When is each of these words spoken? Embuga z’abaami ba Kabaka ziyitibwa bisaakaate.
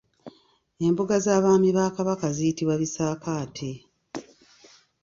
Embuga 0.85 1.15
z’abaami 1.25 1.69
ba 1.77 1.85
Kabaka 1.95 2.27
ziyitibwa 2.35 2.75
bisaakaate. 2.81 3.71